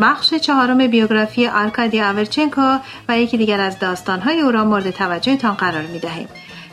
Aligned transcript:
بخش 0.00 0.34
چهارم 0.34 0.86
بیوگرافی 0.86 1.46
آرکادی 1.46 2.00
آورچنکو 2.00 2.78
و 3.08 3.18
یکی 3.18 3.36
دیگر 3.36 3.60
از 3.60 3.78
داستانهای 3.78 4.40
او 4.40 4.50
را 4.50 4.64
مورد 4.64 4.90
توجهتان 4.90 5.54
قرار 5.54 5.82
می 5.82 5.98
دهیم. 5.98 6.28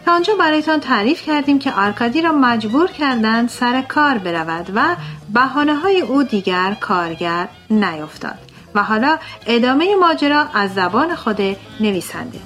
تا 0.05 0.11
آنجا 0.11 0.35
برایتان 0.35 0.79
تعریف 0.79 1.21
کردیم 1.21 1.59
که 1.59 1.71
آرکادی 1.71 2.21
را 2.21 2.31
مجبور 2.31 2.87
کردند 2.91 3.49
سر 3.49 3.81
کار 3.81 4.17
برود 4.17 4.71
و 4.75 4.95
بهانه 5.33 5.75
های 5.75 6.01
او 6.01 6.23
دیگر 6.23 6.77
کارگر 6.79 7.47
نیفتاد 7.69 8.39
و 8.75 8.83
حالا 8.83 9.17
ادامه 9.47 9.95
ماجرا 9.95 10.45
از 10.53 10.73
زبان 10.73 11.15
خود 11.15 11.41
نویسنده 11.79 12.39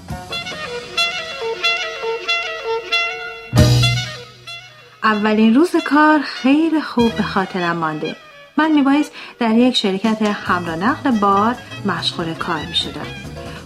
اولین 5.04 5.56
روز 5.56 5.76
کار 5.86 6.20
خیلی 6.20 6.82
خوب 6.82 7.16
به 7.16 7.24
خاطرم 7.24 7.78
مانده. 7.78 8.16
من 8.58 8.72
میبایست 8.72 9.12
در 9.40 9.56
یک 9.56 9.76
شرکت 9.76 10.22
حمل 10.22 10.70
و 10.70 10.76
نقل 10.76 11.12
بار 11.12 11.56
مشغول 11.86 12.34
کار 12.34 12.66
می‌شدم. 12.66 13.06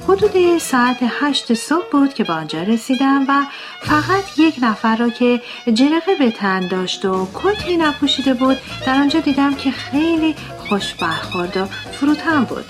حدود 0.08 0.58
ساعت 0.58 0.98
هشت 1.02 1.54
صبح 1.54 1.86
بود 1.92 2.14
که 2.14 2.24
به 2.24 2.34
آنجا 2.34 2.64
رسیدم 2.64 3.26
و 3.28 3.46
فقط 3.82 4.40
یک 4.40 4.56
نفر 4.62 4.96
را 4.96 5.10
که 5.10 5.42
جرقه 5.74 6.16
به 6.20 6.32
تن 6.32 6.68
داشت 6.68 7.06
و 7.06 7.28
کتی 7.34 7.78
نپوشیده 7.78 8.34
بود 8.34 8.58
در 8.86 8.96
آنجا 8.96 9.20
دیدم 9.20 9.56
که 9.56 9.72
خیلی 9.72 10.36
خوش 10.58 10.94
برخورد 10.94 11.58
و 11.58 11.66
فروتن 11.66 12.44
بود. 12.44 12.66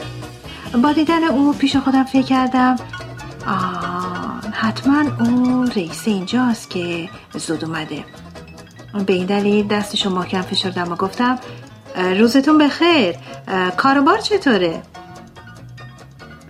با 0.81 0.91
دیدن 0.91 1.23
او 1.23 1.53
پیش 1.53 1.75
خودم 1.75 2.03
فکر 2.03 2.25
کردم 2.25 2.75
آه 3.47 4.41
حتما 4.51 5.03
او 5.19 5.63
رئیس 5.63 6.07
اینجاست 6.07 6.69
که 6.69 7.09
زود 7.33 7.65
اومده. 7.65 8.05
به 9.05 9.13
این 9.13 9.25
دلیل 9.25 9.67
دستشو 9.67 10.09
محکم 10.09 10.41
فشردم 10.41 10.91
و 10.91 10.95
گفتم 10.95 11.39
روزتون 11.95 12.57
بخیر. 12.57 13.15
کاروبار 13.77 14.17
چطوره؟ 14.17 14.81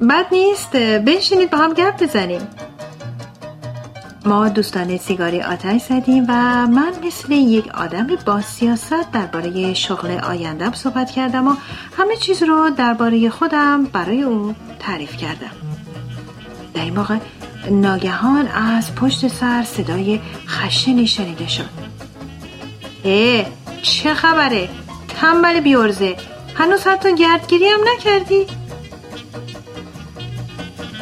بد 0.09 0.25
نیست. 0.31 0.71
بنشینید 0.75 1.49
با 1.49 1.57
هم 1.57 1.73
گپ 1.73 2.03
بزنیم. 2.03 2.47
ما 4.25 4.49
دوستانه 4.49 4.97
سیگاری 4.97 5.41
آتش 5.41 5.81
زدیم 5.81 6.23
و 6.23 6.33
من 6.67 6.94
مثل 7.05 7.31
یک 7.31 7.67
آدم 7.67 8.07
با 8.25 8.41
سیاست 8.41 9.11
درباره 9.11 9.73
شغل 9.73 10.11
آیندم 10.11 10.72
صحبت 10.73 11.11
کردم 11.11 11.47
و 11.47 11.55
همه 11.97 12.16
چیز 12.16 12.44
رو 12.44 12.69
درباره 12.69 13.29
خودم 13.29 13.83
برای 13.83 14.22
او 14.22 14.55
تعریف 14.79 15.17
کردم. 15.17 15.51
در 16.73 16.81
این 16.81 16.95
موقع 16.95 17.17
ناگهان 17.72 18.47
از 18.47 18.95
پشت 18.95 19.27
سر 19.27 19.63
صدای 19.63 20.19
خشنی 20.47 21.07
شنیده 21.07 21.47
شد. 21.47 21.86
اه 23.08 23.45
چه 23.81 24.13
خبره؟ 24.13 24.69
تنبل 25.08 25.59
بیارزه 25.59 26.16
هنوز 26.55 26.88
حتی 26.88 27.16
گردگیری 27.16 27.67
هم 27.67 27.80
نکردی؟ 27.95 28.45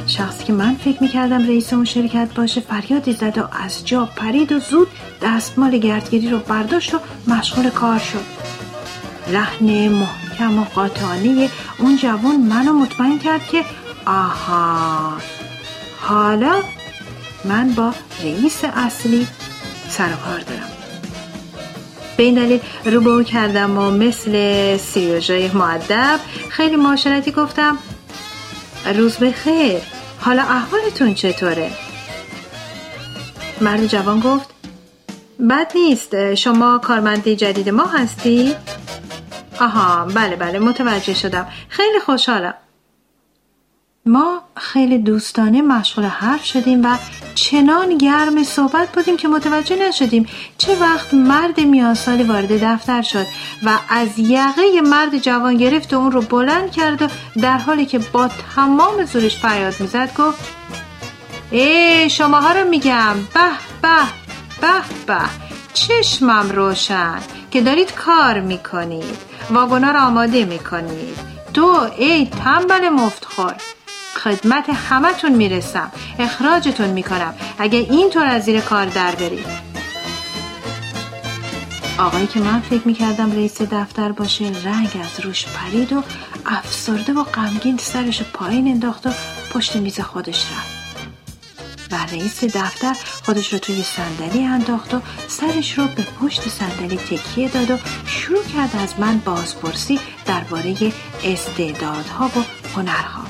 شخصی 0.08 0.44
که 0.44 0.54
من 0.54 0.76
فکر 0.76 1.04
می‌کردم 1.04 1.48
رئیس 1.48 1.74
اون 1.74 1.86
شرکت 1.86 2.34
باشه 2.36 2.62
فریادی 2.62 3.14
زد 3.14 3.38
و 3.38 3.48
از 3.64 3.88
جا 3.88 4.06
پرید 4.06 4.52
و 4.52 4.60
زود 4.60 4.88
دستمال 5.22 5.78
گردگیری 5.78 6.30
رو 6.30 6.40
برداشت 6.40 6.94
و 6.94 7.00
مشغول 7.28 7.70
کار 7.70 8.00
شد. 8.00 8.26
لحن 9.28 9.88
محکم 9.88 10.60
و 10.60 10.64
قاطعانه 10.64 11.50
اون 11.80 11.98
جوان 11.98 12.36
منو 12.36 12.74
مطمئن 12.74 13.20
کرد 13.20 13.48
که 13.48 13.66
آها 14.06 15.14
حالا 16.02 16.56
من 17.46 17.72
با 17.72 17.94
رئیس 18.24 18.64
اصلی 18.64 19.28
سر 19.90 20.10
کار 20.10 20.40
دارم. 20.40 20.75
به 22.18 22.24
این 22.24 22.36
دلیل 22.36 22.60
رو 22.86 23.24
کردم 23.24 23.78
و 23.78 23.92
مثل 23.92 24.78
سیروژای 24.78 25.52
معدب 25.52 26.20
خیلی 26.50 26.76
معاشرتی 26.76 27.32
گفتم 27.32 27.78
روز 28.96 29.18
بخیر 29.18 29.78
حالا 30.20 30.42
احوالتون 30.42 31.14
چطوره؟ 31.14 31.72
مرد 33.62 33.86
جوان 33.88 34.20
گفت 34.20 34.50
بد 35.50 35.72
نیست 35.76 36.36
شما 36.36 36.78
کارمندی 36.78 37.36
جدید 37.36 37.70
ما 37.70 37.86
هستی؟ 37.86 38.56
آها 39.60 40.06
بله 40.06 40.36
بله 40.36 40.60
متوجه 40.60 41.14
شدم 41.14 41.48
خیلی 41.70 42.00
خوشحالم 42.00 42.54
ما 44.08 44.42
خیلی 44.56 44.98
دوستانه 44.98 45.62
مشغول 45.62 46.06
حرف 46.06 46.46
شدیم 46.46 46.86
و 46.86 46.98
چنان 47.36 47.98
گرم 47.98 48.44
صحبت 48.44 48.92
بودیم 48.92 49.18
که 49.18 49.28
متوجه 49.28 49.88
نشدیم 49.88 50.28
چه 50.58 50.76
وقت 50.76 51.14
مرد 51.14 51.60
میانسالی 51.60 52.24
وارد 52.24 52.64
دفتر 52.64 53.02
شد 53.02 53.26
و 53.64 53.80
از 53.90 54.20
یقه 54.20 54.82
مرد 54.82 55.18
جوان 55.18 55.58
گرفت 55.58 55.94
و 55.94 55.98
اون 55.98 56.12
رو 56.12 56.22
بلند 56.22 56.72
کرد 56.72 57.02
و 57.02 57.08
در 57.42 57.58
حالی 57.58 57.86
که 57.86 58.00
با 58.00 58.30
تمام 58.56 59.06
زورش 59.06 59.38
فریاد 59.38 59.74
می‌زد 59.80 60.14
گفت 60.18 60.40
ای 61.52 62.10
شماها 62.10 62.52
رو 62.52 62.70
میگم. 62.70 63.16
به 63.34 63.42
به 63.82 63.98
به 64.62 64.82
به. 65.08 65.22
چشمم 65.74 66.50
روشن 66.50 67.20
که 67.52 67.62
دارید 67.62 67.94
کار 67.94 68.40
می‌کنید. 68.40 69.18
واگونا 69.52 69.92
رو 69.92 70.00
آماده 70.00 70.46
می‌کنید. 70.46 71.18
تو 71.54 71.88
ای 71.98 72.26
تنبل 72.44 72.90
مفتخور. 72.90 73.56
خدمت 74.26 74.70
همتون 74.70 75.32
می‌رسم. 75.32 75.92
اخراجتون 76.20 76.90
می‌کنم. 76.90 77.34
اگه 77.58 77.80
اینطور 77.80 78.26
از 78.26 78.44
زیر 78.44 78.60
کار 78.62 78.86
در 78.86 79.16
برید 79.16 79.46
آقایی 82.00 82.28
که 82.28 82.40
من 82.40 82.62
فکر 82.62 82.88
می‌کردم 82.88 83.32
رئیس 83.32 83.62
دفتر 83.62 84.12
باشه 84.12 84.46
رنگ 84.46 84.90
از 85.04 85.26
روش 85.26 85.46
پرید 85.46 85.94
و 85.94 86.04
افسرده 86.46 87.14
و 87.14 87.24
غمگین 87.24 87.78
سرش 87.78 88.22
پایین 88.22 88.68
انداخت 88.68 89.08
و 89.08 89.10
پشت 89.54 89.76
میز 89.76 90.00
خودش 90.00 90.46
رفت. 90.52 90.76
و 91.92 91.96
رئیس 92.12 92.44
دفتر 92.44 92.96
خودش 93.26 93.54
رو 93.54 93.60
توی 93.60 93.84
صندلی 93.84 94.44
انداخت 94.44 94.94
و 94.94 95.02
سرش 95.28 95.78
رو 95.78 95.88
به 95.88 96.04
پشت 96.22 96.50
صندلی 96.50 96.98
تکیه 96.98 97.50
داد 97.50 97.72
و 97.72 97.78
شروع 98.06 98.44
کرد 98.44 98.76
از 98.84 99.00
من 99.00 99.18
بازپرسی 99.18 100.00
درباره 100.26 100.94
استعدادها 101.24 102.26
و 102.26 102.44
هنرها. 102.76 103.26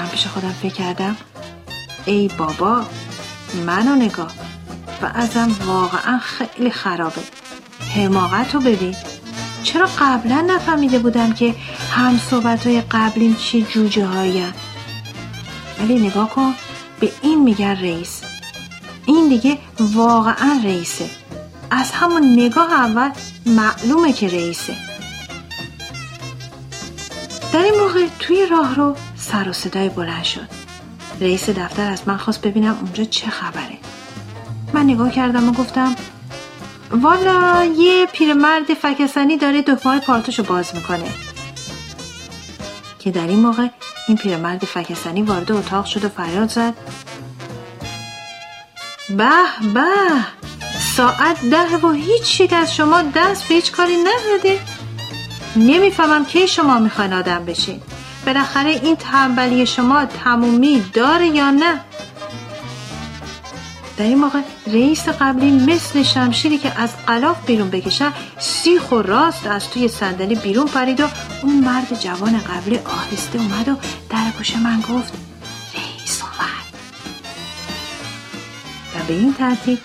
من 0.00 0.08
پیش 0.08 0.26
خودم 0.26 0.52
فکر 0.52 0.74
کردم 0.74 1.16
ای 2.04 2.28
بابا 2.38 2.86
منو 3.66 3.94
نگاه. 3.94 4.32
و 5.02 5.10
ازم 5.14 5.56
واقعا 5.66 6.18
خیلی 6.18 6.70
خرابه. 6.70 7.20
حماقت 7.94 8.54
رو 8.54 8.60
ببین. 8.60 8.94
چرا 9.62 9.88
قبلا 9.98 10.40
نفهمیده 10.40 10.98
بودم 10.98 11.32
که 11.32 11.54
هم 11.90 12.18
صحبت 12.18 12.66
های 12.66 12.80
قبلیم 12.80 13.34
چه 13.34 13.62
جوجه 13.62 14.06
هایی 14.06 14.44
ولی 15.80 15.98
نگاه 15.98 16.30
کن 16.30 16.54
به 17.00 17.12
این 17.22 17.42
میگن 17.42 17.76
رئیس. 17.76 18.22
این 19.06 19.28
دیگه 19.28 19.58
واقعا 19.80 20.60
رئیسه. 20.64 21.10
از 21.70 21.90
همون 21.92 22.32
نگاه 22.32 22.72
اول 22.72 23.10
معلومه 23.46 24.12
که 24.12 24.28
رئیسه. 24.28 24.76
در 27.52 27.62
این 27.62 27.74
موقع 27.74 28.06
توی 28.18 28.46
راه 28.46 28.74
رو 28.74 28.96
سر 29.32 29.48
و 29.48 29.52
صدای 29.52 29.88
بلند 29.88 30.24
شد. 30.24 30.48
رئیس 31.20 31.50
دفتر 31.50 31.90
از 31.90 32.08
من 32.08 32.16
خواست 32.16 32.40
ببینم 32.40 32.78
اونجا 32.80 33.04
چه 33.04 33.30
خبره. 33.30 33.78
من 34.72 34.82
نگاه 34.82 35.10
کردم 35.10 35.48
و 35.48 35.52
گفتم 35.52 35.96
والا 36.90 37.64
یه 37.78 38.06
پیرمرد 38.06 38.74
فکسنی 38.74 39.36
داره 39.36 39.62
دکمه 39.62 40.00
پارتوشو 40.00 40.42
باز 40.42 40.74
می‌کنه. 40.74 41.08
که 42.98 43.10
در 43.10 43.26
این 43.26 43.40
موقع 43.40 43.68
این 44.08 44.16
پیرمرد 44.16 44.64
فکسنی 44.64 45.22
وارد 45.22 45.52
اتاق 45.52 45.84
شد 45.84 46.04
و 46.04 46.08
فریاد 46.08 46.48
زد 46.48 46.74
به 49.08 49.30
به 49.74 49.90
ساعت 50.96 51.44
ده 51.44 51.76
و 51.76 51.90
هیچ 51.90 52.40
یک 52.40 52.52
از 52.52 52.74
شما 52.74 53.02
دست 53.02 53.48
به 53.48 53.54
هیچ 53.54 53.72
کاری 53.72 53.96
نزده 53.96 54.60
نمی‌فهمم 55.56 56.24
کی 56.24 56.48
شما 56.48 56.78
می‌خواین 56.78 57.12
آدم 57.12 57.44
بشین. 57.44 57.82
بالاخره 58.26 58.70
این 58.70 58.96
تنبلی 58.96 59.66
شما 59.66 60.04
تمومی 60.04 60.84
داره 60.92 61.26
یا 61.26 61.50
نه؟ 61.50 61.80
در 64.00 64.06
این 64.06 64.18
موقع 64.18 64.40
رئیس 64.66 65.08
قبلی 65.08 65.50
مثل 65.50 66.02
شمشیری 66.02 66.58
که 66.58 66.80
از 66.80 66.96
قلاف 67.06 67.46
بیرون 67.46 67.70
بکشن 67.70 68.12
سیخ 68.38 68.92
و 68.92 69.02
راست 69.02 69.46
از 69.46 69.70
توی 69.70 69.88
صندلی 69.88 70.34
بیرون 70.34 70.66
پرید 70.66 71.00
و 71.00 71.08
اون 71.42 71.54
مرد 71.54 72.00
جوان 72.00 72.38
قبلی 72.38 72.78
آهسته 72.78 73.38
اومد 73.38 73.68
و 73.68 73.76
در 74.10 74.30
گوش 74.38 74.56
من 74.56 74.80
گفت 74.80 75.12
رئیس 75.74 76.22
اومد. 76.22 76.74
و 78.94 79.06
به 79.08 79.14
این 79.14 79.34
ترتیب 79.34 79.78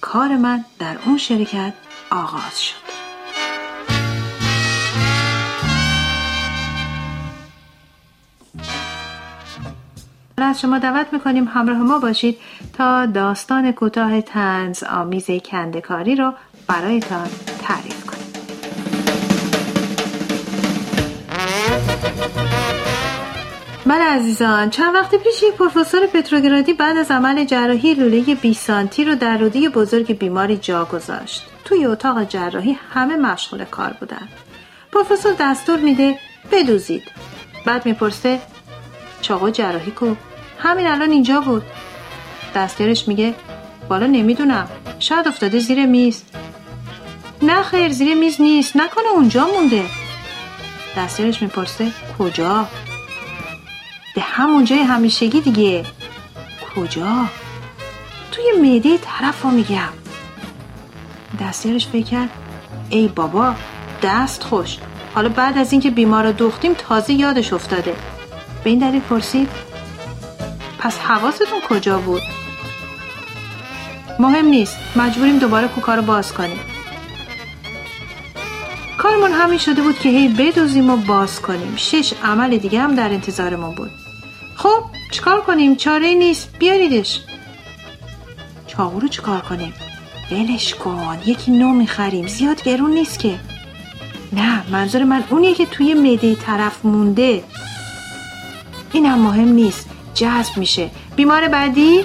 کار 0.00 0.36
من 0.36 0.64
در 0.78 0.96
اون 1.06 1.18
شرکت 1.18 1.72
آغاز 2.10 2.62
شد. 2.62 2.83
از 10.42 10.60
شما 10.60 10.78
دعوت 10.78 11.06
می‌کنیم 11.12 11.44
همراه 11.44 11.78
ما 11.78 11.98
باشید 11.98 12.38
تا 12.72 13.06
داستان 13.06 13.72
کوتاه 13.72 14.20
تنز 14.20 14.82
آمیز 14.82 15.30
کندکاری 15.30 16.16
رو 16.16 16.32
برایتان 16.68 17.28
تعریف 17.62 18.06
کنیم. 18.06 18.24
بله 23.86 24.04
عزیزان 24.04 24.70
چند 24.70 24.94
وقت 24.94 25.14
پیش 25.14 25.42
یک 25.42 25.54
پروفسور 25.54 26.06
پتروگرادی 26.06 26.72
بعد 26.74 26.96
از 26.96 27.10
عمل 27.10 27.44
جراحی 27.44 27.94
لوله 27.94 28.34
20 28.34 28.66
سانتی 28.66 29.04
رو 29.04 29.14
در 29.14 29.38
رودی 29.38 29.68
بزرگ 29.68 30.18
بیماری 30.18 30.56
جا 30.56 30.84
گذاشت. 30.84 31.46
توی 31.64 31.86
اتاق 31.86 32.24
جراحی 32.24 32.78
همه 32.94 33.16
مشغول 33.16 33.64
کار 33.64 33.96
بودن. 34.00 34.28
پروفسور 34.92 35.32
دستور 35.40 35.78
میده 35.78 36.18
بدوزید. 36.52 37.02
بعد 37.66 37.86
می‌پرسه 37.86 38.40
چاقو 39.24 39.50
جراحی 39.50 39.90
کو. 39.90 40.14
همین 40.58 40.86
الان 40.86 41.10
اینجا 41.10 41.40
بود. 41.40 41.62
دستیارش 42.54 43.08
میگه 43.08 43.34
بالا 43.88 44.06
نمی‌دونم. 44.06 44.68
شاید 44.98 45.28
افتاده 45.28 45.58
زیر 45.58 45.86
میز. 45.86 46.22
نه 47.42 47.62
خیر 47.62 47.92
زیر 47.92 48.14
میز 48.14 48.40
نیست. 48.40 48.76
نکنه 48.76 49.08
اونجا 49.14 49.46
مونده. 49.54 49.84
دستیارش 50.96 51.42
می‌پرسه 51.42 51.90
کجا؟ 52.18 52.68
به 54.14 54.20
همون 54.20 54.64
جای 54.64 54.78
همیشگی 54.78 55.40
دیگه. 55.40 55.84
کجا؟ 56.76 57.24
توی 58.32 58.44
معده 58.62 58.98
طرف 58.98 59.42
رو 59.42 59.50
میگم. 59.50 59.92
دستیارش 61.40 61.86
فکر 61.86 62.28
ای 62.90 63.08
بابا 63.08 63.54
دست 64.02 64.42
خوش. 64.42 64.78
حالا 65.14 65.28
بعد 65.28 65.58
از 65.58 65.72
اینکه 65.72 65.90
بیمار 65.90 66.26
رو 66.26 66.32
دوختیم 66.32 66.74
تازه 66.74 67.12
یادش 67.12 67.52
افتاده. 67.52 67.96
به 68.64 68.70
این 68.70 68.78
دلیل 68.78 69.00
پرسید 69.00 69.48
پس 70.78 70.98
حواستون 70.98 71.60
کجا 71.68 71.98
بود؟ 71.98 72.22
مهم 74.18 74.46
نیست. 74.46 74.76
مجبوریم 74.96 75.38
دوباره 75.38 75.68
کوکا 75.68 75.94
رو 75.94 76.02
باز 76.02 76.32
کنیم. 76.32 76.60
کارمون 78.98 79.32
همین 79.32 79.58
شده 79.58 79.82
بود 79.82 79.98
که 79.98 80.08
هی 80.08 80.28
بدوزیم 80.28 80.90
و 80.90 80.96
باز 80.96 81.40
کنیم. 81.40 81.74
شش 81.76 82.12
عمل 82.24 82.56
دیگه 82.56 82.80
هم 82.80 82.94
در 82.94 83.08
انتظارمون 83.08 83.74
بود. 83.74 83.90
خب 84.56 84.82
چیکار 85.12 85.40
کنیم؟ 85.40 85.76
چاره 85.76 86.14
نیست. 86.14 86.58
بیاریدش. 86.58 87.20
چاقو 88.66 89.00
رو 89.00 89.08
چیکار 89.08 89.40
کنیم؟ 89.40 89.74
ولش 90.30 90.74
کن. 90.74 91.18
یکی 91.26 91.50
نو 91.50 91.68
می‌خریم. 91.68 92.26
زیاد 92.26 92.62
گرون 92.62 92.90
نیست 92.90 93.18
که. 93.18 93.40
نه 94.32 94.70
منظور 94.70 95.04
من 95.04 95.24
اونیه 95.30 95.54
که 95.54 95.66
توی 95.66 95.94
مده 95.94 96.34
طرف 96.34 96.84
مونده. 96.84 97.44
این 98.94 99.06
هم 99.06 99.18
مهم 99.18 99.48
نیست. 99.48 99.88
جذب 100.14 100.56
میشه. 100.56 100.90
بیمار 101.16 101.48
بعدی؟ 101.48 102.04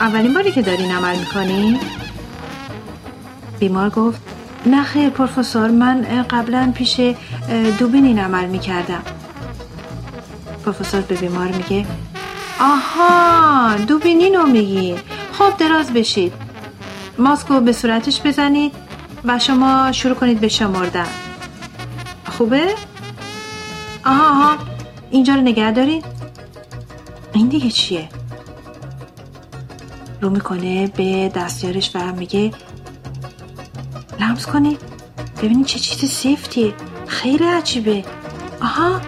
اولین 0.00 0.34
باری 0.34 0.52
که 0.52 0.62
دارین 0.62 0.90
عمل 0.90 1.18
می‌کنی؟ 1.18 1.80
بیمار 3.58 3.90
گفت 3.90 4.20
نه 4.66 4.82
خیر 4.84 5.10
پروفسور 5.10 5.70
من 5.70 6.02
قبلا 6.30 6.72
پیش 6.74 7.00
دوبین 7.78 8.04
این 8.04 8.18
عمل 8.18 8.46
می‌کردم. 8.46 9.02
پروفسور 10.64 11.00
به 11.00 11.14
بیمار 11.14 11.46
میگه 11.46 11.86
آها 12.60 13.76
دوبینین 13.76 14.34
رو 14.34 14.46
میگی. 14.46 14.94
خب 15.32 15.56
دراز 15.58 15.92
بشید. 15.92 16.32
ماسکو 17.18 17.60
به 17.60 17.72
صورتش 17.72 18.20
بزنید 18.24 18.72
و 19.24 19.38
شما 19.38 19.92
شروع 19.92 20.14
کنید 20.14 20.40
به 20.40 20.48
شمردن. 20.48 21.06
خوبه؟ 22.26 22.74
آها 24.04 24.28
آها. 24.28 24.73
اینجا 25.14 25.34
رو 25.34 25.40
نگه 25.40 25.70
دارید 25.70 26.04
این 27.32 27.48
دیگه 27.48 27.70
چیه؟ 27.70 28.08
رو 30.20 30.30
می‌کنه 30.30 30.86
به 30.86 31.28
دستیارش 31.34 31.90
و 31.94 32.12
میگه 32.12 32.50
لمس 34.20 34.46
کنید 34.46 34.78
ببینید 35.42 35.66
چه 35.66 35.78
چیز 35.78 36.10
سیفتیه. 36.10 36.74
خیلی 37.06 37.44
عجیبه. 37.44 38.04
آها 38.62 39.00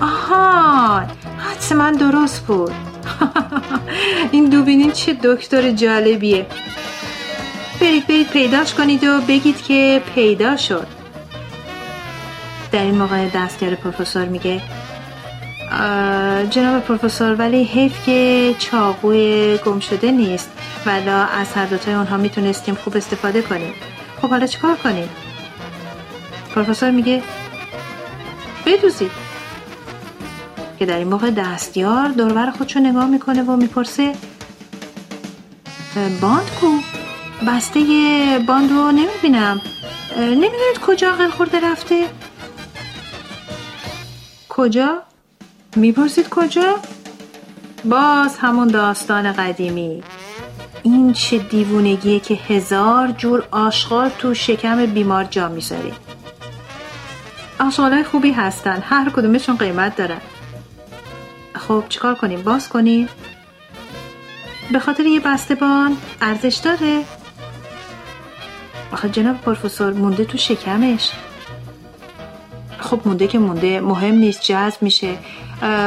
آها 0.00 0.98
حدس 1.38 1.72
من 1.72 1.92
درست 1.92 2.46
بود. 2.46 2.72
این 4.32 4.44
دوبینین 4.48 4.92
چه 4.92 5.16
دکتر 5.22 5.70
جالبیه. 5.70 6.46
برید 7.80 8.06
برید 8.06 8.28
پیداش 8.28 8.74
کنید 8.74 9.04
و 9.04 9.20
بگید 9.28 9.62
که 9.62 10.02
پیدا 10.14 10.56
شد. 10.56 10.86
در 12.72 12.82
این 12.82 12.98
موقع 12.98 13.28
دستگر 13.28 13.74
پروفسور 13.74 14.24
میگه 14.24 14.62
جناب 16.50 16.82
پروفسور 16.82 17.34
ولی 17.34 17.64
حیف 17.64 18.06
که 18.06 18.54
چاقوی 18.58 19.58
گم 19.64 19.80
شده 19.80 20.10
نیست 20.10 20.50
ولا 20.86 21.24
از 21.24 21.52
هر 21.52 21.66
دوتای 21.66 21.94
اونها 21.94 22.16
می‌تونستیم 22.16 22.74
خوب 22.74 22.96
استفاده 22.96 23.42
کنیم. 23.42 23.74
خب 24.22 24.28
حالا 24.30 24.46
چیکار 24.46 24.76
کنیم؟ 24.76 25.08
پروفسور 26.54 26.90
میگه 26.90 27.22
بدوزید. 28.66 29.10
که 30.78 30.86
در 30.86 30.98
این 30.98 31.08
موقع 31.08 31.30
دستیار 31.30 32.08
دوربر 32.08 32.50
خودشو 32.50 32.80
نگاه 32.80 33.06
می‌کنه 33.06 33.42
و 33.42 33.56
می‌پرسه 33.56 34.12
باند 36.20 36.50
کو 36.60 36.66
بسته 37.46 37.80
باند 38.48 38.70
رو 38.70 38.92
نمی‌بینم. 38.92 39.60
نمی‌دونید 40.16 40.78
کجا 40.86 41.12
غل 41.12 41.30
خورده 41.30 41.60
رفته؟ 41.60 42.04
کجا؟ 44.48 45.02
می‌پرسید 45.76 46.28
کجا؟ 46.28 46.78
باز 47.84 48.38
همون 48.38 48.68
داستان 48.68 49.32
قدیمی. 49.32 50.02
این 50.82 51.12
چه 51.12 51.38
دیوونگیه 51.38 52.20
که 52.20 52.34
هزار 52.34 53.08
جور 53.08 53.44
آشغال 53.50 54.08
تو 54.08 54.34
شکم 54.34 54.86
بیمار 54.86 55.24
جا 55.24 55.48
می‌ذاری 55.48 55.92
آشغالای 57.60 58.04
خوبی 58.04 58.32
هستن 58.32 58.82
هر 58.82 59.10
کدومشون 59.10 59.56
قیمت 59.56 59.96
دارن. 59.96 60.20
خب 61.54 61.84
چیکار 61.88 62.14
کنیم؟ 62.14 62.42
باز 62.42 62.68
کنیم؟ 62.68 63.08
به 64.72 64.78
خاطر 64.78 65.06
یه 65.06 65.20
بسته 65.20 65.54
بان 65.54 65.96
ارزش 66.20 66.54
داره؟ 66.54 67.04
آخه 68.92 69.08
جناب 69.08 69.40
پروفسور 69.40 69.92
مونده 69.92 70.24
تو 70.24 70.38
شکمش. 70.38 71.12
خب 72.78 73.00
مونده 73.04 73.26
که 73.26 73.38
مونده 73.38 73.80
مهم 73.80 74.14
نیست 74.14 74.42
جذب 74.42 74.82
میشه. 74.82 75.18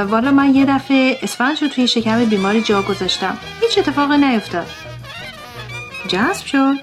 والا 0.09 0.31
من 0.31 0.55
یه 0.55 0.65
دفعه 0.65 1.17
اسفنج 1.21 1.63
رو 1.63 1.69
توی 1.69 1.87
شکم 1.87 2.25
بیماری 2.25 2.61
جا 2.61 2.81
گذاشتم. 2.81 3.37
هیچ 3.61 3.77
اتفاقی 3.77 4.17
نیفتاد. 4.17 4.67
جذب 6.07 6.45
شد. 6.45 6.75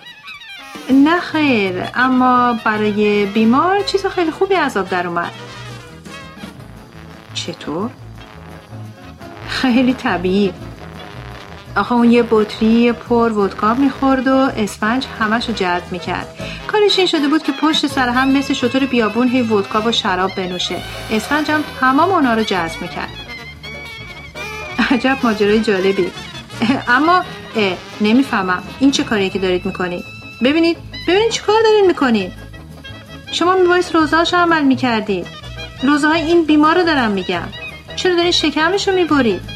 نه 0.91 1.21
خیر 1.21 1.83
اما 1.95 2.59
برای 2.65 3.27
بیمار 3.27 3.83
چیز 3.83 4.07
خیلی 4.07 4.31
خوبی 4.31 4.55
آب 4.55 4.89
در 4.89 5.07
اومد. 5.07 5.33
چطور؟ 7.35 7.91
خیلی 9.49 9.95
طبیعی. 9.95 10.53
آخه 11.77 11.93
اون 11.93 12.13
یه 12.13 12.25
بطری 12.31 12.93
پر 12.93 13.33
ودکا 13.33 13.75
می‌خورد 13.75 14.29
و 14.29 14.37
اسفنج 14.37 15.07
همش 15.21 15.49
رو 15.49 15.55
جذب 15.55 15.93
می‌کرد. 15.93 16.29
کارش 16.67 16.99
این 16.99 17.07
شده 17.07 17.29
بود 17.29 17.43
که 17.43 17.53
پشت 17.53 17.87
سر 17.87 18.09
هم 18.09 18.31
مثل 18.31 18.55
شطور 18.55 18.87
بیابون 18.87 19.29
هی 19.29 19.43
ودکا 19.43 19.83
و 19.83 19.93
شراب 19.93 20.31
بنوشه. 20.37 20.77
اسفنج 21.11 21.51
هم 21.51 21.65
تمام 21.81 22.11
اونا 22.11 22.35
رو 22.35 22.43
جذب 22.43 22.83
می‌کرد. 22.83 23.09
عجب 24.91 25.17
ماجرای 25.23 25.61
جالبی. 25.61 26.11
اما 26.89 27.25
نمی‌فهمم. 28.01 28.63
این 28.79 28.91
چه 28.91 29.05
کاری 29.05 29.31
که 29.31 29.39
دارید 29.39 29.67
می‌کنید؟ 29.67 30.05
ببینید 30.45 30.77
ببینید 31.09 31.31
چی 31.31 31.43
کار 31.43 31.63
دارید 31.63 31.85
می‌کنید. 31.87 32.33
شما 33.33 33.55
میبایست 33.55 33.95
روزهاش 33.95 34.35
عمل 34.35 34.63
می‌کردید. 34.63 35.27
روزه 35.83 36.09
های 36.09 36.21
این 36.21 36.45
بیمار 36.45 36.79
رو 36.79 36.83
دارم 36.83 37.11
میگم. 37.11 37.49
چرا 37.97 38.17
دارید 38.17 38.31
شکمش 38.31 38.89
رو 38.89 38.95
می‌برید؟ 38.95 39.56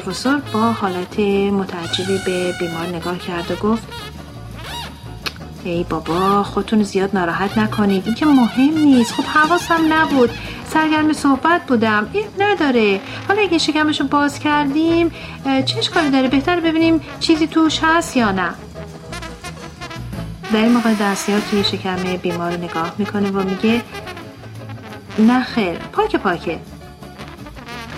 پروفسور 0.00 0.42
با 0.52 0.72
حالت 0.72 1.18
متعجبی 1.52 2.18
به 2.26 2.54
بیمار 2.60 2.86
نگاه 2.86 3.18
کرد 3.18 3.50
و 3.50 3.54
گفت 3.54 3.82
ای 5.64 5.84
بابا 5.84 6.42
خودتون 6.42 6.82
زیاد 6.82 7.10
ناراحت 7.16 7.58
نکنید 7.58 8.06
این 8.06 8.14
که 8.14 8.26
مهم 8.26 8.78
نیست. 8.78 9.12
خب 9.12 9.22
حواسم 9.22 9.92
نبود. 9.92 10.30
سرگرم 10.72 11.12
صحبت 11.12 11.66
بودم. 11.66 12.10
این 12.12 12.26
نداره. 12.38 13.00
حالا 13.28 13.42
اگه 13.42 13.58
شکمشو 13.58 14.04
باز 14.04 14.38
کردیم 14.38 15.10
چه 15.66 15.78
اشکالی 15.78 16.10
داره؟ 16.10 16.28
بهتر 16.28 16.60
ببینیم 16.60 17.00
چیزی 17.20 17.46
توش 17.46 17.80
هست 17.82 18.16
یا 18.16 18.32
نه. 18.32 18.50
در 20.52 20.58
این 20.62 20.72
موقع 20.72 20.94
دستیار 20.94 21.40
توی 21.50 21.64
شکم 21.64 21.96
بیمار 22.22 22.52
نگاه 22.52 22.92
می‌کنه 22.98 23.30
و 23.30 23.42
میگه 23.42 23.82
نه 25.18 25.44
خیر 25.44 25.78
پاک 25.78 26.16
پاکه. 26.16 26.58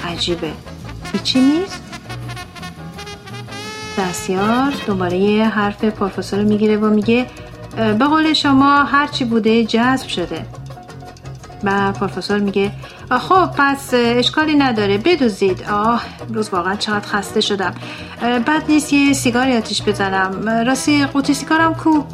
عجیبه. 0.04 0.52
هیچی 1.12 1.40
نیست؟ 1.40 1.87
دستیار 3.98 4.74
دوباره 4.86 5.16
یه 5.16 5.48
حرف 5.48 5.84
پروفسور 5.84 6.42
می‌گیره 6.42 6.76
و 6.76 6.90
میگه 6.90 7.26
به 7.76 8.04
قول 8.04 8.32
شما 8.32 8.84
هرچی 8.84 9.24
بوده 9.24 9.64
جذب 9.64 10.08
شده. 10.08 10.46
و 11.64 11.92
پروفسور 11.92 12.38
میگه 12.38 12.70
خب 13.10 13.46
پس 13.56 13.90
اشکالی 13.92 14.54
نداره 14.54 14.98
بدوزید. 14.98 15.64
آه 15.70 16.02
روز 16.34 16.48
واقعا 16.48 16.74
چقدر 16.74 17.06
خسته 17.06 17.40
شدم. 17.40 17.74
بد 18.22 18.62
نیست 18.68 18.92
یه 18.92 19.12
سیگاری 19.12 19.56
آتیش 19.56 19.82
بزنم. 19.82 20.48
راستی 20.48 21.04
قوطی 21.04 21.34
سیگارم 21.34 21.74
کو. 21.74 22.04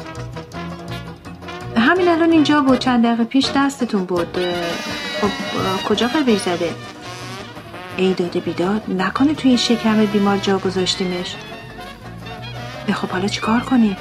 همین 1.77 2.07
الان 2.07 2.31
اینجا 2.31 2.61
بود 2.61 2.79
چند 2.79 3.05
دقیقه 3.05 3.23
پیش 3.23 3.49
دستتون 3.55 4.05
بود. 4.05 4.37
خب 5.21 5.29
کجا 5.89 6.07
قلبش 6.07 6.37
زده 6.39 6.69
ای 7.97 8.13
داده 8.13 8.39
بیداد 8.39 8.81
نکنه 8.97 9.33
توی 9.33 9.49
این 9.49 9.57
شکم 9.57 10.05
بیمار 10.05 10.37
جا 10.37 10.57
گذاشتیمش. 10.57 11.35
خب 12.93 13.07
حالا 13.07 13.27
چیکار 13.27 13.59
کنیم؟ 13.59 13.97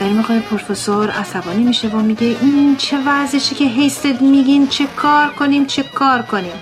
در 0.00 0.08
موقع 0.08 0.38
پروفسور 0.38 1.10
عصبانی 1.10 1.64
میشه 1.64 1.88
و 1.88 1.96
میگه 1.96 2.36
این 2.42 2.76
چه 2.76 2.98
وضعشی 3.06 3.54
که 3.54 3.64
هیستد 3.64 4.20
میگین؟ 4.20 4.68
چه 4.68 4.86
کار 4.86 5.28
کنیم؟ 5.28 5.66
چه 5.66 5.82
کار 5.82 6.22
کنیم؟ 6.22 6.52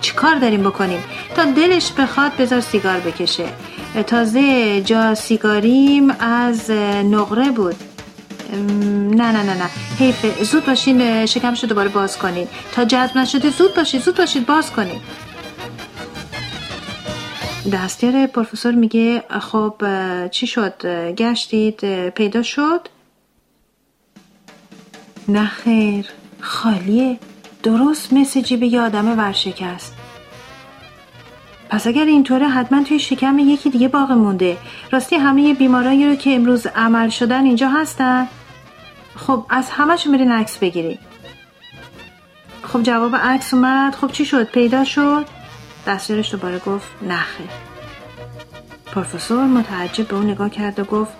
چه 0.00 0.14
کار 0.14 0.34
داریم 0.34 0.62
بکنیم؟ 0.62 1.04
تا 1.34 1.44
دلش 1.44 1.92
بخواد 1.92 2.36
بذار 2.36 2.60
سیگار 2.60 3.00
بکشه. 3.00 3.44
تازه 4.06 4.80
جا 4.80 5.14
سیگاریم 5.14 6.10
از 6.20 6.70
نقره 7.04 7.50
بود. 7.50 7.76
نه 8.52 9.32
نه 9.32 9.42
نه 9.42 9.54
نه. 9.54 9.70
حیفه 9.98 10.44
زود 10.44 10.66
باشین 10.66 11.26
شکمشو 11.26 11.66
دوباره 11.66 11.88
باز 11.88 12.18
کنین. 12.18 12.48
تا 12.72 12.84
جذب 12.84 13.18
نشده 13.18 13.50
زود 13.50 13.74
باشید 13.74 14.02
زود 14.02 14.16
باشید 14.16 14.46
باز 14.46 14.70
کنین. 14.70 15.00
دستیار 17.68 18.26
پروفسور 18.26 18.74
میگه 18.74 19.22
خب 19.40 19.74
چی 20.30 20.46
شد؟ 20.46 20.86
گشتید 21.16 22.08
پیدا 22.08 22.42
شد؟ 22.42 22.88
نه 25.28 25.46
خیر 25.46 26.06
خالیه 26.40 27.18
درست 27.62 28.12
مثل 28.12 28.40
جیب 28.40 28.62
یه 28.62 28.80
آدم 28.80 29.18
ورشکست. 29.18 29.94
پس 31.70 31.86
اگر 31.86 32.04
اینطوره 32.04 32.48
حتما 32.48 32.84
توی 32.84 32.98
شکم 32.98 33.38
یکی 33.38 33.70
دیگه 33.70 33.88
باقی 33.88 34.14
مونده. 34.14 34.56
راستی 34.90 35.16
همه 35.16 35.54
بیمارایی 35.54 36.06
رو 36.06 36.14
که 36.14 36.34
امروز 36.34 36.66
عمل 36.66 37.08
شدن 37.08 37.44
اینجا 37.44 37.68
هستن. 37.68 38.28
خب 39.16 39.46
از 39.48 39.70
همهشون 39.70 40.12
برین 40.12 40.32
عکس 40.32 40.58
بگیرید 40.58 40.98
خب 42.62 42.82
جواب 42.82 43.16
عکس 43.16 43.54
اومد. 43.54 43.94
خب 43.94 44.12
چی 44.12 44.24
شد؟ 44.24 44.44
پیدا 44.44 44.84
شد؟ 44.84 45.37
دستیارش 45.86 46.30
دوباره 46.30 46.58
گفت 46.58 46.88
نخه 47.02 47.44
پروفسور 48.86 49.44
متعجب 49.44 50.08
به 50.08 50.16
اون 50.16 50.30
نگاه 50.30 50.50
کرد 50.50 50.80
و 50.80 50.84
گفت 50.84 51.12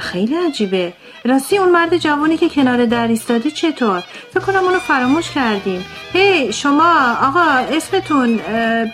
خیلی 0.00 0.34
عجیبه. 0.34 0.92
راستی 1.24 1.58
اون 1.58 1.72
مرد 1.72 1.96
جوانی 1.96 2.36
که 2.36 2.48
کنار 2.48 2.84
در 2.84 3.08
ایستاده 3.08 3.50
چطور؟ 3.50 4.02
فکر 4.34 4.40
کنم 4.40 4.64
اونو 4.64 4.78
فراموش 4.78 5.30
کردیم. 5.30 5.84
هی 6.12 6.52
شما 6.52 7.16
آقا 7.22 7.44
اسمتون 7.76 8.36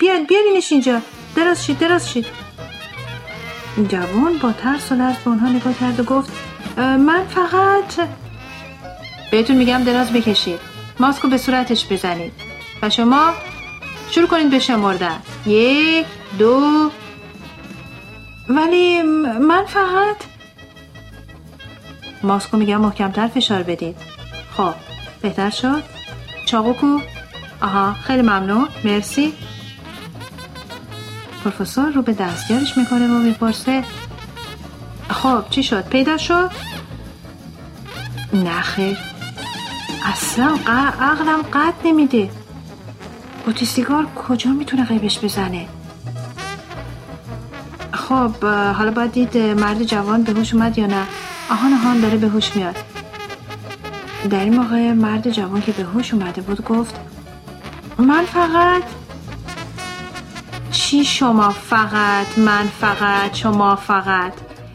بیاد 0.00 0.26
بیارینش 0.28 0.72
اینجا. 0.72 1.00
دراز 1.36 1.66
شید 1.66 1.78
دراز 1.78 2.10
شید. 2.10 2.26
جوان 3.88 4.38
با 4.42 4.52
ترس 4.52 4.92
و 4.92 4.94
لرز 4.94 5.16
به 5.16 5.28
اونها 5.28 5.48
نگاه 5.48 5.74
کرد 5.80 6.00
و 6.00 6.04
گفت 6.04 6.32
من 6.76 7.26
فقط 7.28 8.08
بهتون 9.30 9.56
میگم 9.56 9.84
دراز 9.84 10.12
بکشید. 10.12 10.60
ماسکو 11.00 11.28
به 11.28 11.38
صورتش 11.38 11.86
بزنید. 11.92 12.32
و 12.82 12.90
شما 12.90 13.32
شروع 14.10 14.26
کنید 14.28 14.50
به 14.50 14.58
شمردن. 14.58 15.22
یک 15.46 16.06
دو. 16.38 16.90
ولی 18.48 19.02
من 19.38 19.64
فقط 19.64 20.16
ماسکو 22.22 22.56
میگم 22.56 22.80
محکمتر 22.80 23.28
فشار 23.28 23.62
بدید. 23.62 23.96
خب 24.56 24.74
بهتر 25.22 25.50
شد. 25.50 25.82
چاقو 26.46 26.72
کو 26.72 27.00
آها 27.60 27.92
خیلی 27.92 28.22
ممنون. 28.22 28.68
مرسی. 28.84 29.32
پروفسور 31.44 31.90
رو 31.90 32.02
به 32.02 32.12
دستیارش 32.12 32.78
می‌کنه 32.78 33.06
و 33.06 33.18
می‌پرسه. 33.18 33.84
خب 35.10 35.44
چی 35.50 35.62
شد؟ 35.62 35.88
پیدا 35.88 36.16
شد؟ 36.16 36.50
نخیر 38.32 38.98
اصلا 40.04 40.58
عقلم 41.00 41.42
قد 41.42 41.74
نمیده. 41.84 42.30
بوتی 43.46 43.66
سیگار 43.66 44.06
کجا 44.14 44.50
می‌تونه 44.50 44.84
قیبش 44.84 45.24
بزنه؟ 45.24 45.66
خب 47.92 48.44
حالا 48.44 48.90
باید 48.90 49.12
دید 49.12 49.38
مرد 49.38 49.82
جوان 49.82 50.22
به 50.22 50.32
هوش 50.32 50.54
اومد 50.54 50.78
یا 50.78 50.86
نه؟ 50.86 51.06
آهان 51.50 51.72
آهان 51.72 52.00
داره 52.00 52.16
به 52.16 52.28
هوش 52.28 52.56
میاد. 52.56 52.76
در 54.30 54.40
این 54.40 54.56
موقع 54.56 54.92
مرد 54.92 55.30
جوان 55.30 55.60
که 55.62 55.72
به 55.72 55.82
هوش 55.82 56.14
اومده 56.14 56.40
بود 56.40 56.64
گفت 56.64 56.94
من 57.98 58.24
فقط 58.24 58.82
چی 60.70 61.04
شما 61.04 61.50
فقط 61.50 62.38
من 62.38 62.66
فقط 62.80 63.34
شما 63.34 63.76
فقط؟ 63.76 64.32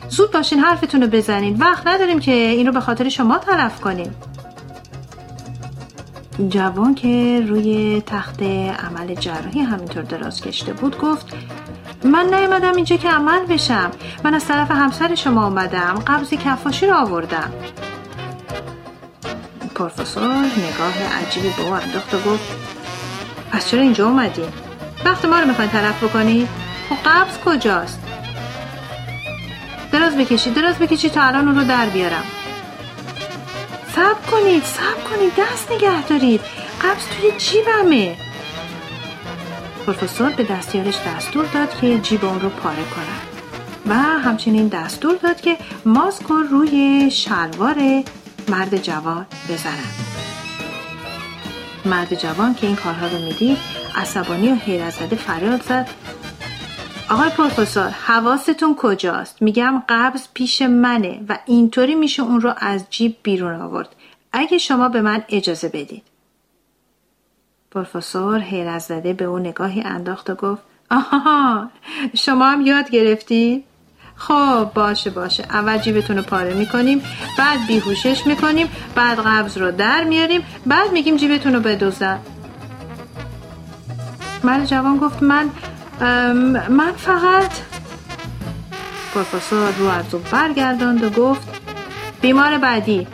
زود 0.09 0.31
باشین 0.31 0.59
حرفتون 0.59 1.01
رو 1.01 1.07
بزنید 1.07 1.61
وقت 1.61 1.87
نداریم 1.87 2.19
که 2.19 2.31
این 2.31 2.67
رو 2.67 2.73
به 2.73 2.79
خاطر 2.79 3.09
شما 3.09 3.37
تلف 3.37 3.81
کنیم. 3.81 4.15
جوان 6.39 6.95
که 6.95 7.43
روی 7.47 8.01
تخت 8.05 8.43
عمل 8.43 9.15
جراحی 9.15 9.61
همینطور 9.61 10.03
دراز 10.03 10.41
کشته 10.41 10.73
بود 10.73 10.97
گفت 10.97 11.25
من 12.03 12.25
نیومدم 12.25 12.75
اینجا 12.75 12.95
که 12.95 13.09
عمل 13.09 13.45
بشم 13.45 13.91
من 14.23 14.33
از 14.33 14.45
طرف 14.45 14.71
همسر 14.71 15.15
شما 15.15 15.45
آمدم 15.45 16.03
قبضی 16.07 16.38
کفاشی 16.38 16.88
رو 16.88 16.95
آوردم 16.95 17.51
پروفسور 19.75 20.25
نگاه 20.35 21.03
عجیبی 21.21 21.50
به 21.57 21.61
او 21.67 21.73
انداخت 21.73 22.13
و 22.13 22.17
گفت 22.17 22.55
پس 23.51 23.67
چرا 23.67 23.81
اینجا 23.81 24.07
اومدی؟ 24.07 24.43
وقت 25.05 25.25
ما 25.25 25.39
رو 25.39 25.47
می‌خواین 25.47 25.71
طرف 25.71 26.03
بکنی؟ 26.03 26.47
خب 26.89 27.09
قبض 27.09 27.38
کجاست؟ 27.45 28.00
دراز 29.91 30.17
بکشید 30.17 30.53
دراز 30.53 30.75
بکشید 30.75 31.11
تا 31.11 31.21
الان 31.21 31.47
اون 31.47 31.57
رو 31.57 31.63
در 31.63 31.85
بیارم 31.85 32.23
سب 34.01 34.31
کنید 34.31 34.63
سب 34.63 35.03
کنید 35.03 35.34
دست 35.38 35.72
نگه 35.72 36.08
دارید. 36.08 36.41
قبض 36.81 37.05
توی 37.05 37.31
جیبمه. 37.38 38.17
پروفسور 39.86 40.29
به 40.29 40.43
دستیارش 40.43 40.96
دستور 41.08 41.46
داد 41.46 41.79
که 41.81 42.00
جیب 42.00 42.25
اون 42.25 42.41
رو 42.41 42.50
پاره 42.50 42.84
کنن 42.84 43.22
و 43.88 43.93
همچنین 43.93 44.67
دستور 44.67 45.15
داد 45.15 45.41
که 45.41 45.58
ماسک 45.86 46.24
رو 46.24 46.36
روی 46.36 47.12
شلوار 47.12 48.03
مرد 48.50 48.77
جوان 48.77 49.25
بزنن 49.50 49.91
مرد 51.86 52.15
جوان 52.15 52.55
که 52.55 52.67
این 52.67 52.75
کارها 52.75 53.08
رو 53.08 53.17
می‌دید 53.17 53.58
عصبانی 53.96 54.51
و 54.51 54.55
حیرت 54.55 54.93
زده 54.93 55.15
فریاد 55.15 55.62
زد. 55.62 55.89
آقای 57.11 57.29
پروفسور 57.29 57.89
حواستون 57.89 58.75
کجاست؟ 58.75 59.41
میگم 59.41 59.83
قبض 59.89 60.27
پیش 60.33 60.61
منه 60.61 61.21
و 61.29 61.39
اینطوری 61.45 61.95
میشه 61.95 62.23
اون 62.23 62.41
رو 62.41 62.53
از 62.57 62.85
جیب 62.89 63.15
بیرون 63.23 63.61
آورد. 63.61 63.95
اگه 64.31 64.57
شما 64.57 64.89
به 64.89 65.01
من 65.01 65.23
اجازه 65.29 65.67
بدید 65.67 66.03
پروفسور 67.71 68.39
حیرت 68.39 68.79
زده 68.79 69.13
به 69.13 69.25
او 69.25 69.39
نگاهی 69.39 69.81
انداخت 69.81 70.29
و 70.29 70.35
گفت 70.35 70.61
آها 70.91 71.69
شما 72.13 72.49
هم 72.49 72.61
یاد 72.61 72.89
گرفتی؟ 72.89 73.63
خب 74.15 74.71
باشه 74.73 75.09
باشه. 75.09 75.43
اول 75.43 75.77
جیبتون 75.77 76.17
رو 76.17 76.23
پاره 76.23 76.53
می‌کنیم 76.53 77.01
بعد 77.37 77.67
بیهوشش 77.67 78.27
می‌کنیم 78.27 78.67
بعد 78.95 79.19
قبض 79.19 79.57
رو 79.57 79.71
در 79.71 80.03
میاریم 80.03 80.41
بعد 80.65 80.91
میگیم 80.91 81.15
جیبتون 81.15 81.53
رو 81.53 81.59
بدوزن. 81.59 82.19
مرد 84.43 84.65
جوان 84.65 84.97
گفت 84.97 85.23
من 85.23 85.49
من 86.01 86.93
فقط 86.98 87.51
پروفسور 89.13 89.72
رو 89.72 89.88
از 89.88 90.05
برگرداند 90.31 91.03
و 91.03 91.10
گفت 91.10 91.50
بیمار 92.22 92.58
بعدی 92.58 93.08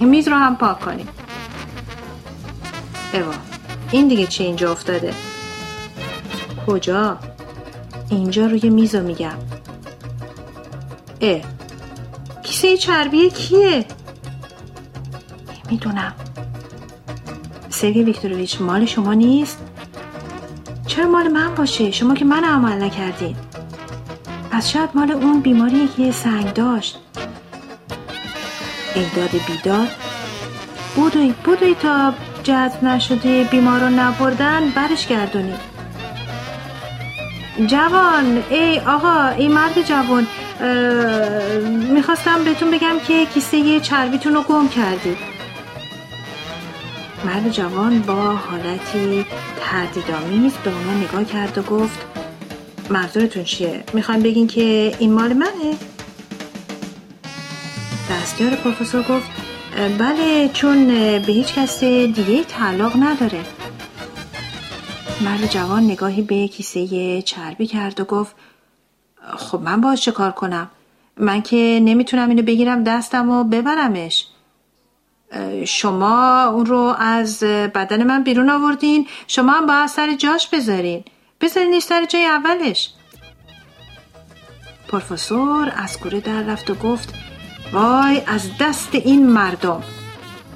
میز 0.00 0.28
رو 0.28 0.36
هم 0.36 0.56
پاک 0.56 0.80
کنیم. 0.80 1.08
اوا 3.14 3.32
این 3.90 4.08
دیگه 4.08 4.26
چی 4.26 4.44
اینجا 4.44 4.72
افتاده؟ 4.72 5.14
کجا؟ 6.66 7.18
اینجا 8.10 8.46
روی 8.46 8.70
میز 8.70 8.94
رو 8.94 9.02
میگم. 9.02 9.38
اه 11.20 11.40
کیسه 12.42 12.76
چربی 12.76 13.30
کیه؟ 13.30 13.84
نمی‌دونم. 15.66 16.14
سرگی 17.70 18.02
ویکتوروویچ 18.02 18.60
مال 18.60 18.86
شما 18.86 19.14
نیست؟ 19.14 19.58
چرا 20.94 21.06
مال 21.06 21.28
من 21.28 21.54
باشه؟ 21.54 21.90
شما 21.90 22.14
که 22.14 22.24
من 22.24 22.44
عمل 22.44 22.82
نکردین. 22.82 23.36
پس 24.50 24.68
شاید 24.68 24.90
مال 24.94 25.10
اون 25.10 25.40
بیماری 25.40 25.88
که 25.96 26.12
سنگ 26.12 26.52
داشت. 26.52 26.98
ایداد 28.94 29.30
بیداد. 29.46 29.88
بودوی 30.96 31.34
بودوی 31.44 31.74
تا 31.74 32.12
جذب 32.42 32.84
نشده 32.84 33.44
بیمار 33.44 33.80
رو 33.80 33.88
نبردن 33.88 34.70
برش 34.70 35.06
گردونی. 35.06 35.54
جوان 37.66 38.42
ای 38.50 38.80
آقا 38.80 39.28
ای 39.28 39.48
مرد 39.48 39.82
جوان 39.82 40.26
می‌خواستم 41.90 42.44
بهتون 42.44 42.70
بگم 42.70 42.98
که 43.06 43.26
کیسه 43.26 43.80
چربیتون 43.80 44.34
رو 44.34 44.42
گم 44.42 44.68
کردید 44.68 45.33
مرد 47.24 47.48
جوان 47.48 48.02
با 48.02 48.14
حالتی 48.14 49.26
تردیدآمیز 49.60 50.52
به 50.52 50.70
اونا 50.70 50.94
نگاه 50.94 51.24
کرد 51.24 51.58
و 51.58 51.62
گفت 51.62 51.98
منظورتون 52.90 53.44
چیه؟ 53.44 53.84
می‌خوایم 53.92 54.22
بگین 54.22 54.46
که 54.46 54.94
این 54.98 55.12
مال 55.12 55.32
منه؟ 55.32 55.76
دستیار 58.10 58.50
پروفسور 58.50 59.02
گفت 59.02 59.30
بله 59.98 60.50
چون 60.52 60.88
به 61.18 61.32
هیچ 61.32 61.54
کس 61.54 61.84
دیگه 61.84 62.44
تعلق 62.44 62.92
نداره 62.96 63.40
مرد 65.20 65.46
جوان 65.50 65.84
نگاهی 65.84 66.22
به 66.22 66.48
کیسه 66.48 67.22
چربی 67.22 67.66
کرد 67.66 68.00
و 68.00 68.04
گفت 68.04 68.36
خب 69.36 69.60
من 69.60 69.80
باش 69.80 70.00
چه 70.00 70.12
کار 70.12 70.30
کنم 70.30 70.70
من 71.16 71.42
که 71.42 71.80
نمی‌تونم 71.82 72.28
اینو 72.28 72.42
بگیرم 72.42 72.84
دستم 72.84 73.30
و 73.30 73.44
ببرمش 73.44 74.26
شما 75.66 76.44
اون 76.44 76.66
رو 76.66 76.94
از 76.98 77.40
بدن 77.74 78.02
من 78.02 78.22
بیرون 78.22 78.50
آوردین. 78.50 79.06
شما 79.26 79.52
هم 79.52 79.66
باید 79.66 79.86
سر 79.86 80.14
جاش 80.14 80.48
بذارین. 80.48 81.04
بذارین 81.40 81.80
سر 81.80 82.04
جای 82.04 82.24
اولش. 82.24 82.90
پروفسور 84.88 85.72
از 85.76 85.98
کوره 85.98 86.20
در 86.20 86.42
رفت 86.42 86.70
و 86.70 86.74
گفت 86.74 87.14
وای 87.72 88.22
از 88.26 88.50
دست 88.60 88.94
این 88.94 89.26
مردم. 89.26 89.82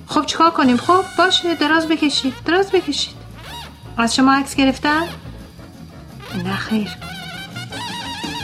خب 0.07 0.27
چیکار 0.27 0.51
کنیم؟ 0.51 0.77
خب 0.77 1.05
باشه 1.19 1.55
دراز 1.55 1.89
بکشید 1.89 2.35
دراز 2.45 2.71
بکشید. 2.71 3.15
از 3.97 4.15
شما 4.17 4.33
عکس 4.33 4.55
گرفتن؟ 4.55 5.05
نه 6.45 6.57
خیر. 6.57 6.89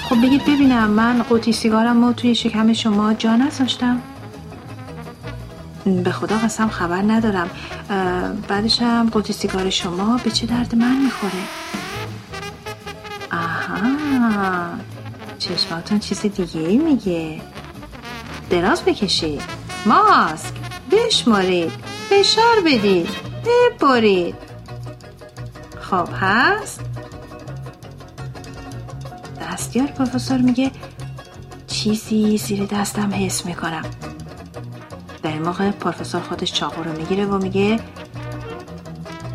خب 0.09 0.23
بگید 0.23 0.43
ببینم 0.43 0.91
من 0.91 1.23
قوطی 1.23 1.53
سیگارم 1.53 2.05
رو 2.05 2.13
توی 2.13 2.35
شکم 2.35 2.73
شما 2.73 3.15
جا 3.15 3.37
نذاشتم. 3.37 4.03
به 5.85 6.13
خدا 6.13 6.39
قسم 6.39 6.69
خبر 6.69 7.03
ندارم. 7.03 7.51
بعدشم 8.49 9.11
قوطی 9.13 9.33
سیگار 9.33 9.71
شما 9.71 10.21
به 10.25 10.31
چه 10.31 10.47
درد 10.47 10.75
من 10.75 10.97
می‌خوره؟ 10.97 11.33
آها. 13.33 13.81
چشماتون 15.39 15.99
چیز 15.99 16.21
دیگه 16.21 16.61
میگه. 16.61 17.41
دراز 18.51 18.83
بکشید. 18.83 19.43
ماسک. 19.87 20.53
بشمارید. 20.91 21.73
فشار 22.11 22.61
بدید. 22.67 23.09
ببرید 23.47 24.35
خب 25.81 26.09
هست. 26.21 26.81
دستیار 29.41 29.87
پروفسور 29.87 30.39
میگه 30.39 30.71
چیزی 31.67 32.39
زیر 32.39 32.65
دستم 32.67 33.15
حس 33.15 33.47
می‌کنم. 33.47 33.85
در 35.25 35.31
این 35.31 35.43
موقع 35.43 35.71
پروفسور 35.71 36.21
خودش 36.21 36.53
چاقو 36.53 36.83
رو 36.83 36.93
می‌گیره 36.93 37.27
و 37.27 37.39
میگه 37.39 37.81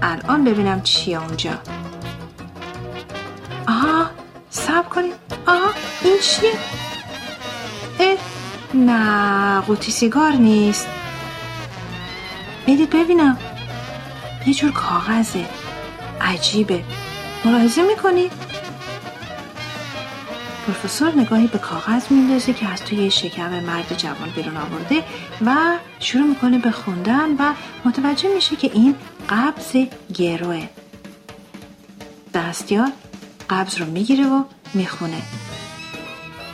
الان 0.01 0.43
ببینم 0.43 0.81
چیه 0.81 1.23
اونجا. 1.23 1.51
آها 3.67 4.05
سب 4.49 4.89
کنید 4.89 5.13
آها 5.47 5.69
این 6.01 6.17
چیه؟ 6.21 6.51
اه 7.99 8.17
نه 8.73 9.61
قوطی 9.61 9.91
سیگار 9.91 10.31
نیست. 10.31 10.87
بدید 12.67 12.89
ببینم. 12.89 13.37
یه 14.47 14.53
جور 14.53 14.71
کاغذه. 14.71 15.45
عجیبه. 16.21 16.83
ملاحظه 17.45 17.81
می‌کنی؟ 17.81 18.29
پروفسور 20.69 21.15
نگاهی 21.15 21.47
به 21.47 21.57
کاغذ 21.59 22.11
میندازه 22.11 22.53
که 22.53 22.67
از 22.67 22.83
توی 22.83 23.11
شکم 23.11 23.63
مرد 23.63 23.97
جوان 23.97 24.29
بیرون 24.35 24.57
آورده 24.57 25.03
و 25.45 25.55
شروع 25.99 26.23
می‌کنه 26.23 26.59
به 26.59 26.71
خوندن 26.71 27.29
و 27.39 27.53
متوجه 27.85 28.29
میشه 28.35 28.55
که 28.55 28.71
این 28.73 28.95
قبض 29.29 29.75
گروه. 30.15 30.69
دستیار 32.33 32.91
قبض 33.49 33.77
رو 33.77 33.85
می‌گیره 33.85 34.27
و 34.27 34.43
می‌خونه. 34.73 35.21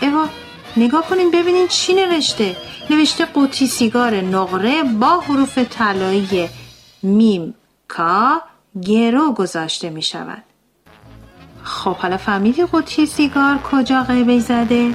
ایوا 0.01 0.29
نگاه 0.77 1.09
کنیم 1.09 1.31
ببینین 1.31 1.68
چی 1.68 1.94
نوشته. 1.94 2.55
نوشته 2.90 3.25
قوطی 3.25 3.68
سیگار 3.68 4.16
نقره 4.16 4.83
با 4.83 5.20
حروف 5.20 5.57
طلایی 5.57 6.50
میم 7.03 7.55
کا 7.87 8.42
گرو 8.81 9.31
گذاشته 9.33 9.90
می 9.90 10.01
شود 10.01 10.44
خب 11.66 11.96
حالا 11.96 12.18
فهمیدی 12.18 12.66
قوطی 12.66 13.06
سیگار 13.06 13.58
کجا 13.58 14.04
قیبه 14.04 14.40
زده؟ 14.40 14.94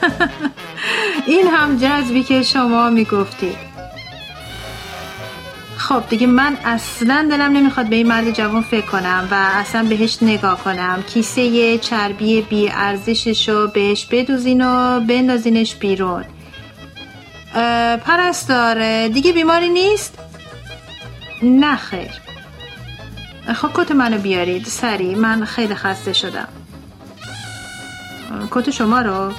این 1.26 1.46
هم 1.46 1.76
جذبی 1.76 2.22
که 2.22 2.42
شما 2.42 2.90
می‌گفتی 2.90 3.52
خب 5.76 6.02
دیگه 6.08 6.26
من 6.26 6.56
اصلا 6.64 7.28
دلم 7.30 7.52
نمی‌خواد 7.52 7.86
به 7.86 7.96
این 7.96 8.08
مرد 8.08 8.30
جوان 8.30 8.62
فکر 8.62 8.86
کنم 8.86 9.28
و 9.30 9.34
اصلا 9.34 9.88
بهش 9.88 10.18
نگاه 10.22 10.64
کنم 10.64 11.04
کیسه 11.08 11.78
چربی 11.78 12.42
بی 12.42 12.70
ارزشش 12.70 13.48
رو 13.48 13.66
بهش 13.66 14.06
بدوزین 14.10 14.64
و 14.66 15.00
بندازینش 15.00 15.74
بیرون 15.74 16.24
پرستار 18.04 19.08
دیگه 19.08 19.32
بیماری 19.32 19.68
نیست؟ 19.68 20.18
نه 21.42 21.76
خیر 21.76 22.29
خب 23.52 23.70
کت 23.74 23.92
منو 23.92 24.18
بیارید. 24.18 24.66
سری 24.66 25.14
من 25.14 25.44
خیلی 25.44 25.74
خسته 25.74 26.12
شدم. 26.12 26.48
کت 28.50 28.70
شما 28.70 29.00
رو؟ 29.00 29.32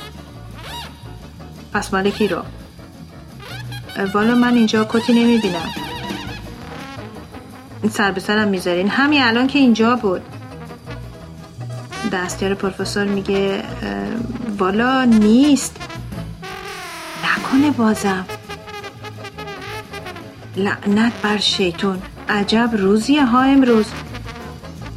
پس 1.73 1.93
مالکی 1.93 2.27
رو؟ 2.27 2.43
والا 4.13 4.35
من 4.35 4.53
اینجا 4.53 4.87
کتی 4.89 5.13
نمی‌بینم. 5.13 5.69
سر 7.91 8.11
به 8.11 8.19
سرم 8.19 8.47
می‌ذارین. 8.47 8.89
همین 8.89 9.21
الان 9.21 9.47
که 9.47 9.59
اینجا 9.59 9.95
بود. 9.95 10.21
دستیار 12.11 12.53
پروفسور 12.53 13.03
میگه 13.03 13.63
والا 14.57 15.03
نیست. 15.03 15.77
نکنه 17.23 17.71
بازم. 17.71 18.25
لعنت 20.55 21.13
بر 21.21 21.37
شیطون 21.37 22.01
عجب 22.29 22.69
روزیه 22.73 23.25
ها 23.25 23.41
امروز. 23.41 23.85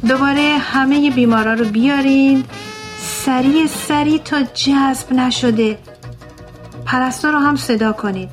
دوباره 0.07 0.57
همه 0.59 1.11
بیمارا 1.11 1.53
رو 1.53 1.65
بیارین. 1.65 2.43
سریع 2.97 3.67
سریع 3.67 4.17
تا 4.17 4.41
جذب 4.41 5.13
نشده. 5.13 5.77
پرستار 6.85 7.33
رو 7.33 7.39
هم 7.39 7.55
صدا 7.55 7.91
کنید 7.91 8.29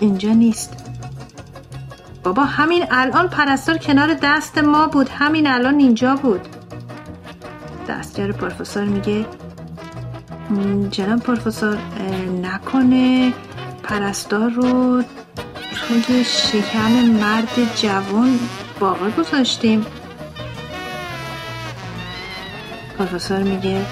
اینجا 0.00 0.32
نیست. 0.32 0.76
بابا 2.24 2.44
همین 2.44 2.84
الان 2.90 3.28
پرستار 3.28 3.78
کنار 3.78 4.14
دست 4.22 4.58
ما 4.58 4.86
بود. 4.86 5.08
همین 5.08 5.46
الان 5.46 5.78
اینجا 5.78 6.16
بود. 6.16 6.40
دستیار 7.88 8.32
پروفسور 8.32 8.84
میگه 8.84 9.26
جناب 10.90 11.20
پروفسور 11.20 11.78
نکنه 12.42 13.32
پرستار 13.82 14.50
رو 14.50 15.02
توی 16.06 16.24
شکم 16.24 16.92
مرد 17.20 17.76
جوان 17.76 18.38
باقی 18.80 19.10
گذاشتیم. 19.10 19.86
پروفسور 23.06 23.42
میگه 23.42 23.86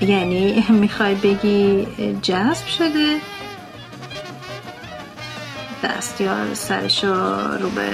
یعنی 0.00 0.64
می‌خوای 0.80 1.14
بگی 1.14 1.86
جذب 2.22 2.66
شده؟ 2.66 3.20
دستیار 5.84 6.54
سرشو 6.54 7.14
رو 7.60 7.70
به 7.70 7.90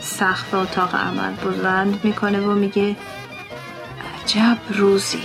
سقف 0.00 0.54
اتاق 0.54 0.94
عمل 0.94 1.32
بلند 1.32 2.00
می‌کنه 2.04 2.40
و 2.40 2.54
میگه 2.54 2.96
عجب 4.24 4.58
روزی. 4.70 5.22